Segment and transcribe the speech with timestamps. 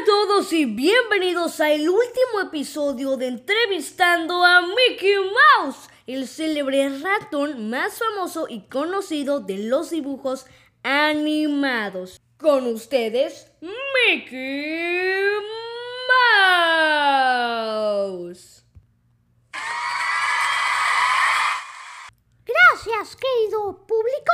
[0.00, 5.16] a todos y bienvenidos al último episodio de Entrevistando a Mickey
[5.58, 10.46] Mouse, el célebre ratón más famoso y conocido de los dibujos
[10.82, 12.20] animados.
[12.38, 15.22] Con ustedes, Mickey
[18.22, 18.64] Mouse.
[22.46, 24.32] Gracias, querido público.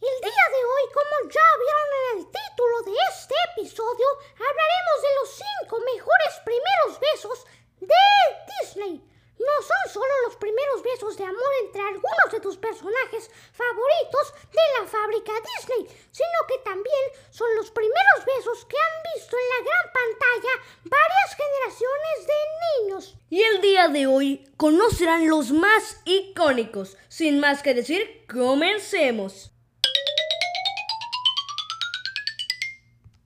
[0.00, 5.08] El día de hoy, como ya vieron en el título de este episodio, hablaremos de
[5.18, 7.46] los cinco mejores primeros besos
[7.80, 8.06] de
[8.46, 9.02] Disney.
[9.40, 14.86] No son solo los primeros besos de amor entre algunos de personajes favoritos de la
[14.86, 19.92] fábrica Disney, sino que también son los primeros besos que han visto en la gran
[19.92, 23.16] pantalla varias generaciones de niños.
[23.30, 26.96] Y el día de hoy conocerán los más icónicos.
[27.08, 29.50] Sin más que decir, comencemos.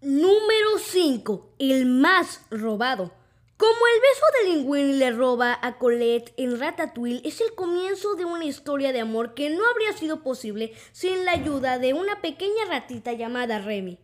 [0.01, 1.55] Número 5.
[1.59, 3.22] El más robado.
[3.63, 8.25] Como el beso de Linguini le roba a Colette en Ratatouille es el comienzo de
[8.25, 12.65] una historia de amor que no habría sido posible sin la ayuda de una pequeña
[12.69, 14.01] ratita llamada Remy.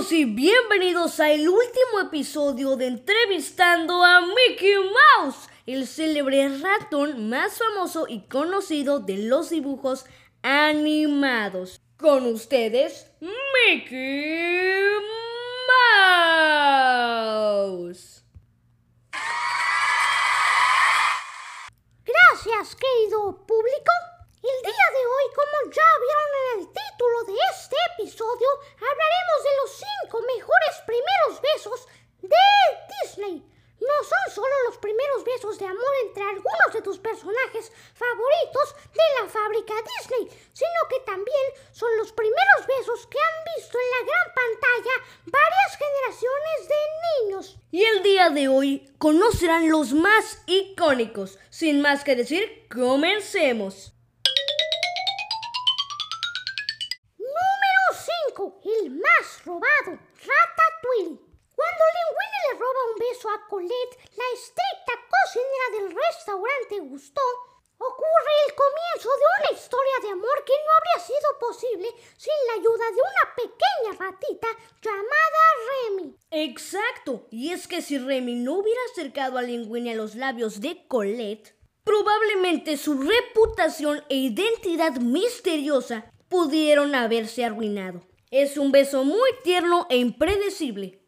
[0.00, 8.06] Y bienvenidos al último episodio de Entrevistando a Mickey Mouse, el célebre ratón más famoso
[8.08, 10.06] y conocido de los dibujos
[10.42, 11.82] animados.
[11.98, 14.82] Con ustedes, Mickey
[17.84, 18.24] Mouse.
[22.02, 23.92] Gracias, querido público.
[24.42, 29.54] El día de hoy, como ya vieron en el título de este episodio, hablaremos de
[29.62, 31.86] los cinco mejores primeros besos
[32.22, 32.50] de
[32.90, 33.46] Disney.
[33.78, 39.06] No son solo los primeros besos de amor entre algunos de tus personajes favoritos de
[39.22, 44.02] la fábrica Disney, sino que también son los primeros besos que han visto en la
[44.10, 44.94] gran pantalla
[45.26, 47.56] varias generaciones de niños.
[47.70, 51.38] Y el día de hoy conocerán los más icónicos.
[51.48, 53.92] Sin más que decir, comencemos.
[57.18, 57.84] Número
[58.26, 58.60] 5.
[58.82, 59.92] El más robado.
[60.26, 61.20] Ratatouille.
[61.54, 67.22] Cuando Linguini le roba un beso a Colette, la estricta cocinera del restaurante Gusto,
[67.82, 72.54] ocurre el comienzo de una historia de amor que no habría sido posible sin la
[72.54, 74.48] ayuda de una pequeña ratita
[74.80, 76.16] llamada Remy.
[76.30, 80.86] Exacto, y es que si Remy no hubiera acercado a Linguini a los labios de
[80.88, 81.54] Colette,
[81.84, 88.02] probablemente su reputación e identidad misteriosa pudieron haberse arruinado.
[88.30, 91.00] Es un beso muy tierno e impredecible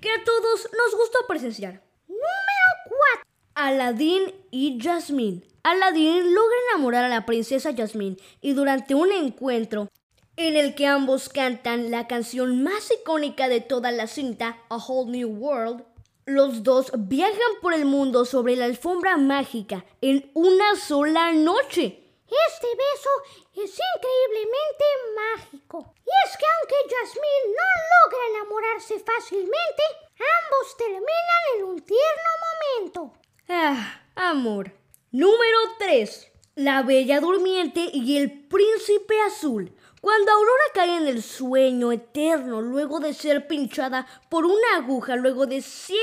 [0.00, 1.82] que a todos nos gustó presenciar.
[2.08, 3.30] Número 4.
[3.54, 5.42] Aladdin y Jasmine.
[5.62, 9.88] Aladdin logra enamorar a la princesa Jasmine y durante un encuentro
[10.36, 15.10] en el que ambos cantan la canción más icónica de toda la cinta, A Whole
[15.10, 15.84] New World,
[16.26, 22.00] los dos viajan por el mundo sobre la alfombra mágica en una sola noche.
[22.48, 23.10] Este beso
[23.54, 24.84] es increíblemente
[25.16, 25.94] mágico.
[25.96, 29.82] Y es que aunque Jasmine no logra enamorarse fácilmente,
[30.14, 33.12] ambos terminan en un tierno momento.
[33.48, 34.72] Ah, amor.
[35.10, 36.28] Número 3.
[36.54, 39.74] La Bella Durmiente y el Príncipe Azul.
[40.00, 45.46] Cuando Aurora cae en el sueño eterno luego de ser pinchada por una aguja luego
[45.46, 45.98] de 100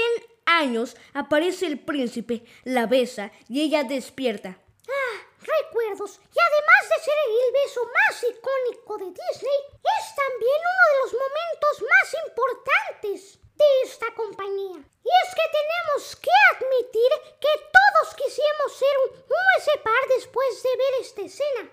[0.46, 4.60] años, aparece el príncipe, la besa y ella despierta.
[4.88, 6.20] Ah, recuerdos.
[6.22, 11.14] Y además de ser el beso más icónico de Disney, es también uno de los
[11.14, 14.78] momentos más importantes de esta compañía.
[14.78, 17.12] Y es que tenemos que admitir
[17.42, 21.72] que todos quisimos ser un, un ese par después de ver esta escena.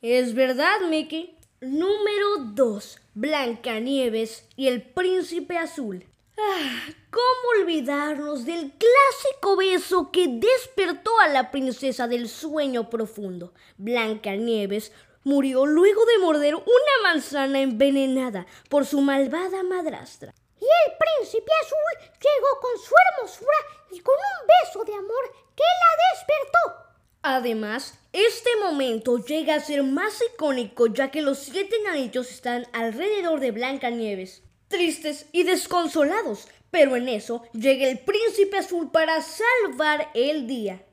[0.00, 1.33] Es verdad, Mickey.
[1.64, 2.98] Número 2.
[3.14, 6.04] Blancanieves y el Príncipe Azul.
[6.36, 13.54] Ah, ¿Cómo olvidarnos del clásico beso que despertó a la princesa del sueño profundo?
[13.78, 20.34] Blancanieves murió luego de morder una manzana envenenada por su malvada madrastra.
[20.60, 23.56] Y el príncipe azul llegó con su hermosura
[23.90, 26.93] y con un beso de amor que la despertó.
[27.26, 33.40] Además, este momento llega a ser más icónico ya que los siete enanitos están alrededor
[33.40, 40.46] de Blancanieves, tristes y desconsolados, pero en eso llega el príncipe azul para salvar el
[40.46, 40.84] día.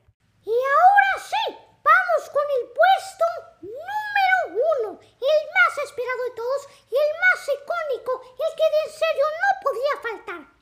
[0.46, 3.24] Y ahora sí, vamos con el puesto
[3.60, 8.92] número uno, el más esperado de todos y el más icónico, el que de en
[8.98, 10.52] serio no podía faltar.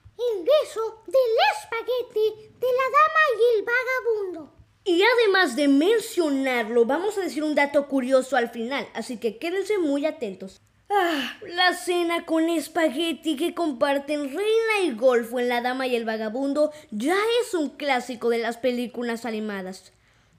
[5.30, 10.06] Más de mencionarlo, vamos a decir un dato curioso al final, así que quédense muy
[10.06, 10.60] atentos.
[10.90, 16.04] Ah, la cena con espagueti que comparten Reina y Golfo en La Dama y el
[16.04, 19.92] Vagabundo ya es un clásico de las películas animadas.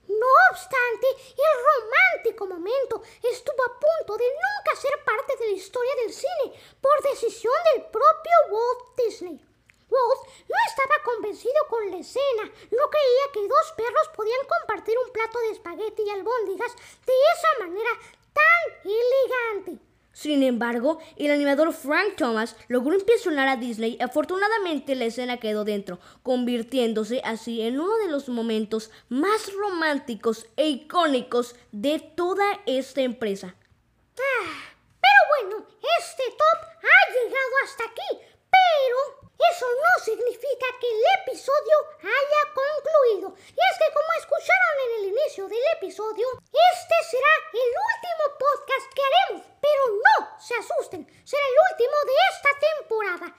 [0.06, 3.02] No obstante, el romántico momento
[3.32, 7.84] estuvo a punto de nunca ser parte de la historia del cine por decisión del
[7.86, 9.40] propio Walt Disney.
[9.88, 10.28] Walt
[11.68, 16.10] con la escena, no creía que dos perros podían compartir un plato de espagueti y
[16.10, 16.72] albóndigas
[17.06, 17.90] de esa manera
[18.32, 19.84] tan elegante.
[20.12, 25.64] Sin embargo, el animador Frank Thomas logró impresionar a Disney y afortunadamente la escena quedó
[25.64, 33.00] dentro, convirtiéndose así en uno de los momentos más románticos e icónicos de toda esta
[33.00, 33.54] empresa.
[34.18, 35.66] Ah, pero bueno,
[35.98, 38.20] este top ha llegado hasta aquí,
[38.50, 43.34] pero eso no significa que el episodio haya concluido.
[43.36, 48.86] Y es que como escucharon en el inicio del episodio, este será el último podcast
[48.94, 49.42] que haremos.
[49.60, 53.36] Pero no se asusten, será el último de esta temporada.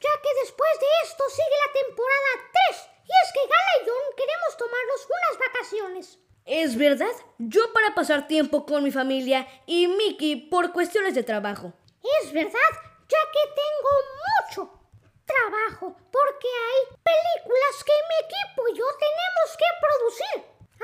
[0.00, 2.32] Ya que después de esto sigue la temporada
[2.68, 2.88] 3.
[3.04, 6.18] Y es que Gala y John queremos tomarnos unas vacaciones.
[6.44, 11.74] Es verdad, yo para pasar tiempo con mi familia y Mickey por cuestiones de trabajo.
[12.22, 12.72] Es verdad,
[13.08, 13.92] ya que tengo
[14.24, 14.78] mucho,
[15.26, 20.36] trabajo porque hay películas que mi equipo y yo tenemos que producir.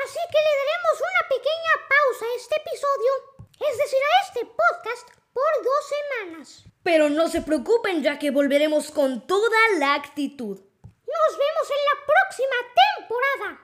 [0.05, 3.13] Así que le daremos una pequeña pausa a este episodio,
[3.57, 6.65] es decir, a este podcast, por dos semanas.
[6.83, 10.59] Pero no se preocupen ya que volveremos con toda la actitud.
[10.59, 12.57] Nos vemos en la próxima
[12.97, 13.61] temporada.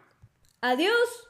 [0.60, 1.29] Adiós.